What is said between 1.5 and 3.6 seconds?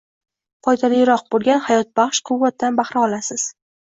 hayotbahsh quvvatdan bahra olasiz.